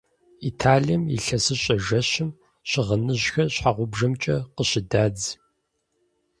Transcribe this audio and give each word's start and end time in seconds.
Италием 0.49 1.03
ИлъэсыщӀэ 1.15 1.75
жэщым 1.85 2.29
щыгъыныжьхэр 2.69 3.47
щхьэгъубжэмкӀэ 3.55 4.37
къыщыдадз. 4.55 5.23